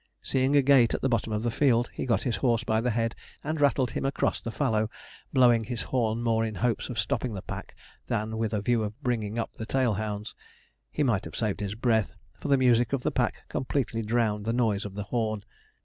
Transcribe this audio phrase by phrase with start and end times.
[0.23, 2.89] Seeing a gate at the bottom of the field, he got his horse by the
[2.89, 3.13] head,
[3.43, 4.89] and rattled him across the fallow,
[5.31, 7.75] blowing his horn more in hopes of stopping the pack
[8.07, 10.33] than with a view of bringing up the tail hounds.
[10.89, 14.53] He might have saved his breath, for the music of the pack completely drowned the
[14.53, 15.43] noise of the horn.